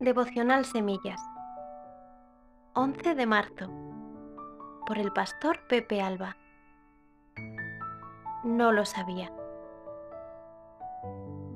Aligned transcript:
Devocional 0.00 0.64
Semillas 0.64 1.20
11 2.74 3.14
de 3.14 3.26
marzo 3.26 3.70
por 4.86 4.98
el 4.98 5.12
pastor 5.12 5.60
Pepe 5.68 6.02
Alba 6.02 6.36
No 8.42 8.72
lo 8.72 8.84
sabía. 8.84 9.32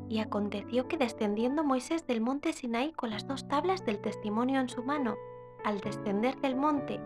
Y 0.09 0.21
aconteció 0.21 0.87
que 0.87 0.97
descendiendo 0.97 1.65
Moisés 1.65 2.07
del 2.07 2.21
monte 2.21 2.53
Sinaí 2.53 2.93
con 2.93 3.11
las 3.11 3.27
dos 3.27 3.49
tablas 3.49 3.85
del 3.85 4.01
testimonio 4.01 4.61
en 4.61 4.69
su 4.69 4.85
mano, 4.85 5.17
al 5.65 5.81
descender 5.81 6.41
del 6.41 6.55
monte, 6.55 7.01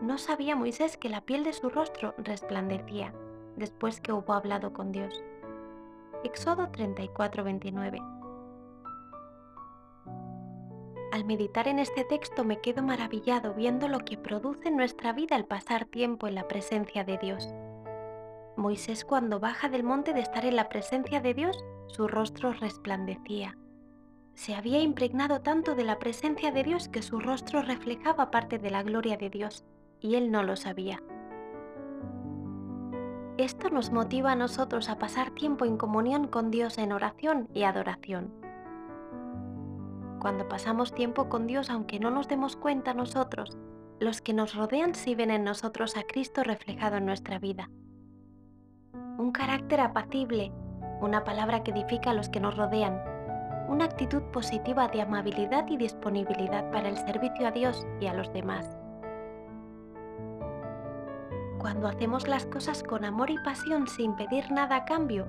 no 0.00 0.16
sabía 0.16 0.56
Moisés 0.56 0.96
que 0.96 1.10
la 1.10 1.20
piel 1.20 1.44
de 1.44 1.52
su 1.52 1.68
rostro 1.68 2.14
resplandecía 2.16 3.12
después 3.56 4.00
que 4.00 4.12
hubo 4.12 4.32
hablado 4.32 4.72
con 4.72 4.92
Dios. 4.92 5.22
Éxodo 6.24 6.68
34:29 6.72 8.13
Al 11.14 11.24
meditar 11.24 11.68
en 11.68 11.78
este 11.78 12.02
texto 12.02 12.42
me 12.42 12.60
quedo 12.60 12.82
maravillado 12.82 13.54
viendo 13.54 13.86
lo 13.86 14.00
que 14.00 14.18
produce 14.18 14.66
en 14.66 14.76
nuestra 14.76 15.12
vida 15.12 15.36
el 15.36 15.44
pasar 15.44 15.84
tiempo 15.84 16.26
en 16.26 16.34
la 16.34 16.48
presencia 16.48 17.04
de 17.04 17.18
Dios. 17.18 17.54
Moisés 18.56 19.04
cuando 19.04 19.38
baja 19.38 19.68
del 19.68 19.84
monte 19.84 20.12
de 20.12 20.18
estar 20.18 20.44
en 20.44 20.56
la 20.56 20.68
presencia 20.68 21.20
de 21.20 21.32
Dios, 21.32 21.64
su 21.86 22.08
rostro 22.08 22.52
resplandecía. 22.52 23.56
Se 24.34 24.56
había 24.56 24.80
impregnado 24.80 25.40
tanto 25.40 25.76
de 25.76 25.84
la 25.84 26.00
presencia 26.00 26.50
de 26.50 26.64
Dios 26.64 26.88
que 26.88 27.00
su 27.00 27.20
rostro 27.20 27.62
reflejaba 27.62 28.32
parte 28.32 28.58
de 28.58 28.72
la 28.72 28.82
gloria 28.82 29.16
de 29.16 29.30
Dios, 29.30 29.64
y 30.00 30.16
él 30.16 30.32
no 30.32 30.42
lo 30.42 30.56
sabía. 30.56 31.00
Esto 33.38 33.70
nos 33.70 33.92
motiva 33.92 34.32
a 34.32 34.36
nosotros 34.36 34.88
a 34.88 34.98
pasar 34.98 35.30
tiempo 35.30 35.64
en 35.64 35.76
comunión 35.76 36.26
con 36.26 36.50
Dios 36.50 36.76
en 36.76 36.90
oración 36.90 37.48
y 37.54 37.62
adoración. 37.62 38.43
Cuando 40.24 40.48
pasamos 40.48 40.94
tiempo 40.94 41.28
con 41.28 41.46
Dios, 41.46 41.68
aunque 41.68 42.00
no 42.00 42.10
nos 42.10 42.28
demos 42.28 42.56
cuenta 42.56 42.94
nosotros, 42.94 43.58
los 44.00 44.22
que 44.22 44.32
nos 44.32 44.54
rodean 44.54 44.94
sí 44.94 45.14
ven 45.14 45.30
en 45.30 45.44
nosotros 45.44 45.98
a 45.98 46.02
Cristo 46.04 46.42
reflejado 46.42 46.96
en 46.96 47.04
nuestra 47.04 47.38
vida. 47.38 47.68
Un 49.18 49.32
carácter 49.32 49.82
apacible, 49.82 50.50
una 51.02 51.24
palabra 51.24 51.62
que 51.62 51.72
edifica 51.72 52.12
a 52.12 52.14
los 52.14 52.30
que 52.30 52.40
nos 52.40 52.56
rodean, 52.56 53.02
una 53.68 53.84
actitud 53.84 54.22
positiva 54.32 54.88
de 54.88 55.02
amabilidad 55.02 55.68
y 55.68 55.76
disponibilidad 55.76 56.70
para 56.70 56.88
el 56.88 56.96
servicio 56.96 57.46
a 57.46 57.50
Dios 57.50 57.86
y 58.00 58.06
a 58.06 58.14
los 58.14 58.32
demás. 58.32 58.78
Cuando 61.58 61.86
hacemos 61.86 62.28
las 62.28 62.46
cosas 62.46 62.82
con 62.82 63.04
amor 63.04 63.28
y 63.28 63.36
pasión 63.44 63.86
sin 63.88 64.16
pedir 64.16 64.50
nada 64.50 64.76
a 64.76 64.84
cambio, 64.86 65.26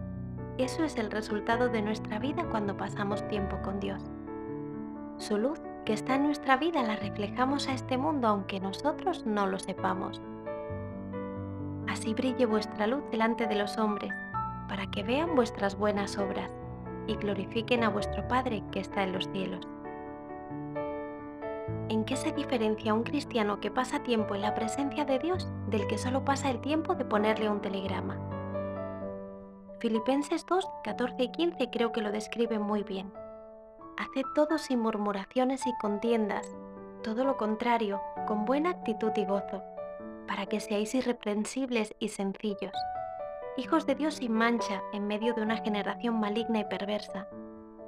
eso 0.58 0.86
es 0.86 0.96
el 0.96 1.12
resultado 1.12 1.68
de 1.68 1.82
nuestra 1.82 2.18
vida 2.18 2.48
cuando 2.50 2.78
pasamos 2.78 3.28
tiempo 3.28 3.62
con 3.62 3.82
Dios. 3.82 4.02
Su 5.18 5.38
luz 5.38 5.62
que 5.86 5.94
está 5.94 6.16
en 6.16 6.24
nuestra 6.24 6.58
vida 6.58 6.84
la 6.84 6.96
reflejamos 6.96 7.68
a 7.68 7.74
este 7.74 7.98
mundo 7.98 8.28
aunque 8.28 8.60
nosotros 8.60 9.26
no 9.26 9.48
lo 9.48 9.60
sepamos. 9.60 10.22
Así 11.88 12.14
brille 12.14 12.46
vuestra 12.46 12.88
luz 12.88 13.04
delante 13.12 13.48
de 13.48 13.56
los 13.56 13.78
hombres, 13.78 14.12
para 14.68 14.90
que 14.92 15.04
vean 15.04 15.36
vuestras 15.36 15.78
buenas 15.78 16.18
obras 16.18 16.52
y 17.08 17.16
glorifiquen 17.16 17.84
a 17.84 17.90
vuestro 17.90 18.28
Padre 18.28 18.64
que 18.72 18.80
está 18.80 19.04
en 19.04 19.14
los 19.14 19.30
cielos. 19.32 19.66
¿En 21.88 22.04
qué 22.04 22.16
se 22.16 22.32
diferencia 22.32 22.94
un 22.94 23.04
cristiano 23.04 23.60
que 23.62 23.72
pasa 23.72 24.04
tiempo 24.04 24.36
en 24.36 24.42
la 24.42 24.56
presencia 24.56 25.06
de 25.06 25.20
Dios 25.20 25.48
del 25.70 25.88
que 25.88 25.98
solo 25.98 26.26
pasa 26.26 26.50
el 26.50 26.60
tiempo 26.60 26.96
de 26.96 27.06
ponerle 27.06 27.50
un 27.50 27.62
telegrama? 27.62 28.20
Filipenses 29.80 30.46
2, 30.46 30.68
14 30.84 31.24
y 31.24 31.32
15 31.32 31.70
creo 31.70 31.92
que 31.92 32.02
lo 32.02 32.12
describen 32.12 32.62
muy 32.62 32.84
bien. 32.84 33.14
Haced 34.16 34.32
todo 34.34 34.58
sin 34.58 34.80
murmuraciones 34.80 35.68
y 35.68 35.74
contiendas, 35.74 36.56
todo 37.04 37.26
lo 37.26 37.36
contrario, 37.36 38.02
con 38.26 38.46
buena 38.46 38.70
actitud 38.70 39.12
y 39.18 39.26
gozo, 39.26 39.62
para 40.26 40.46
que 40.46 40.62
seáis 40.62 40.96
irreprensibles 40.96 41.94
y 42.00 42.08
sencillos, 42.08 42.72
hijos 43.58 43.86
de 43.86 43.96
Dios 43.96 44.16
sin 44.16 44.32
mancha 44.32 44.82
en 44.94 45.06
medio 45.06 45.34
de 45.34 45.42
una 45.42 45.58
generación 45.58 46.18
maligna 46.18 46.60
y 46.60 46.64
perversa, 46.64 47.28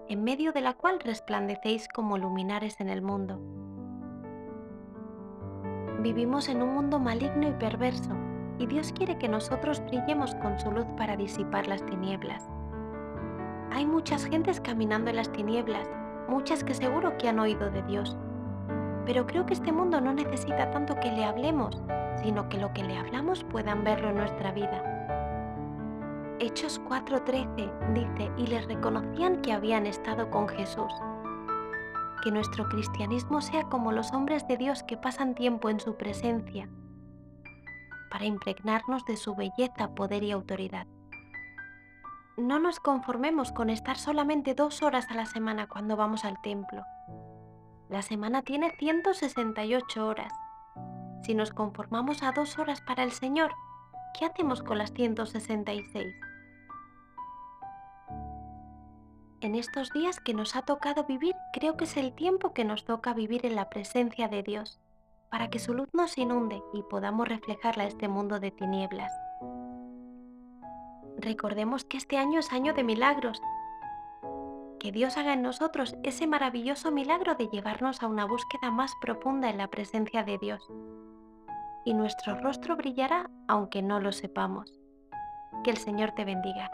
en 0.09 0.25
medio 0.25 0.51
de 0.51 0.59
la 0.59 0.73
cual 0.73 0.99
resplandecéis 0.99 1.87
como 1.87 2.17
luminares 2.17 2.81
en 2.81 2.89
el 2.89 3.01
mundo. 3.01 3.39
Vivimos 6.01 6.49
en 6.49 6.61
un 6.61 6.73
mundo 6.73 6.99
maligno 6.99 7.47
y 7.47 7.53
perverso, 7.53 8.11
y 8.59 8.65
Dios 8.65 8.91
quiere 8.91 9.17
que 9.17 9.29
nosotros 9.29 9.79
brillemos 9.79 10.35
con 10.35 10.59
su 10.59 10.71
luz 10.73 10.87
para 10.97 11.15
disipar 11.15 11.67
las 11.67 11.85
tinieblas. 11.85 12.49
Hay 13.71 13.85
muchas 13.85 14.25
gentes 14.25 14.59
caminando 14.59 15.09
en 15.09 15.15
las 15.15 15.31
tinieblas, 15.31 15.89
muchas 16.27 16.63
que 16.63 16.73
seguro 16.73 17.17
que 17.17 17.29
han 17.29 17.39
oído 17.39 17.69
de 17.69 17.81
Dios. 17.83 18.17
Pero 19.05 19.25
creo 19.25 19.45
que 19.45 19.53
este 19.53 19.71
mundo 19.71 20.01
no 20.01 20.13
necesita 20.13 20.69
tanto 20.71 20.95
que 20.95 21.11
le 21.11 21.23
hablemos, 21.23 21.81
sino 22.21 22.49
que 22.49 22.57
lo 22.57 22.73
que 22.73 22.83
le 22.83 22.97
hablamos 22.97 23.43
puedan 23.43 23.83
verlo 23.83 24.09
en 24.09 24.17
nuestra 24.17 24.51
vida. 24.51 24.83
Hechos 26.39 26.81
4:13 26.87 27.93
dice, 27.93 28.31
y 28.37 28.47
les 28.47 28.67
reconocían 28.67 29.41
que 29.41 29.53
habían 29.53 29.85
estado 29.85 30.29
con 30.29 30.47
Jesús. 30.47 30.93
Que 32.23 32.31
nuestro 32.31 32.67
cristianismo 32.67 33.41
sea 33.41 33.63
como 33.63 33.91
los 33.91 34.11
hombres 34.13 34.47
de 34.47 34.57
Dios 34.57 34.83
que 34.83 34.97
pasan 34.97 35.35
tiempo 35.35 35.69
en 35.69 35.79
su 35.79 35.95
presencia, 35.95 36.69
para 38.11 38.25
impregnarnos 38.25 39.05
de 39.05 39.17
su 39.17 39.35
belleza, 39.35 39.95
poder 39.95 40.23
y 40.23 40.31
autoridad 40.31 40.87
no 42.37 42.59
nos 42.59 42.79
conformemos 42.79 43.51
con 43.51 43.71
estar 43.71 43.97
solamente 43.97 44.53
dos 44.53 44.83
horas 44.83 45.09
a 45.09 45.15
la 45.15 45.25
semana 45.25 45.67
cuando 45.67 45.97
vamos 45.97 46.23
al 46.23 46.39
templo. 46.41 46.85
La 47.89 48.03
semana 48.03 48.43
tiene 48.43 48.71
168 48.77 50.05
horas. 50.05 50.31
Si 51.23 51.33
nos 51.33 51.51
conformamos 51.51 52.21
a 52.21 52.31
dos 52.31 52.59
horas 52.59 52.79
para 52.81 53.03
el 53.03 53.11
Señor, 53.11 53.53
¿qué 54.17 54.25
hacemos 54.25 54.61
con 54.61 54.77
las 54.77 54.93
166? 54.93 56.05
En 59.41 59.55
estos 59.55 59.91
días 59.91 60.19
que 60.19 60.33
nos 60.33 60.55
ha 60.55 60.61
tocado 60.61 61.05
vivir, 61.05 61.35
creo 61.53 61.75
que 61.75 61.85
es 61.85 61.97
el 61.97 62.13
tiempo 62.13 62.53
que 62.53 62.65
nos 62.65 62.85
toca 62.85 63.13
vivir 63.13 63.45
en 63.47 63.55
la 63.55 63.69
presencia 63.69 64.27
de 64.27 64.43
Dios, 64.43 64.79
para 65.31 65.49
que 65.49 65.59
su 65.59 65.73
luz 65.73 65.89
nos 65.93 66.17
inunde 66.17 66.61
y 66.73 66.83
podamos 66.83 67.27
reflejarla 67.27 67.83
a 67.83 67.87
este 67.87 68.07
mundo 68.07 68.39
de 68.39 68.51
tinieblas. 68.51 69.11
Recordemos 71.17 71.83
que 71.83 71.97
este 71.97 72.17
año 72.17 72.39
es 72.39 72.51
año 72.51 72.73
de 72.73 72.83
milagros. 72.83 73.41
Que 74.79 74.91
Dios 74.91 75.17
haga 75.17 75.33
en 75.33 75.41
nosotros 75.41 75.95
ese 76.03 76.27
maravilloso 76.27 76.91
milagro 76.91 77.33
de 77.33 77.47
llevarnos 77.47 78.03
a 78.03 78.07
una 78.07 78.25
búsqueda 78.25 78.69
más 78.69 78.93
profunda 79.01 79.49
en 79.49 79.57
la 79.57 79.67
presencia 79.67 80.23
de 80.23 80.37
Dios. 80.37 80.61
Y 81.85 81.95
nuestro 81.95 82.35
rostro 82.35 82.75
brillará 82.75 83.31
aunque 83.47 83.81
no 83.81 83.99
lo 83.99 84.11
sepamos. 84.11 84.79
Que 85.63 85.71
el 85.71 85.77
Señor 85.77 86.11
te 86.11 86.23
bendiga. 86.23 86.69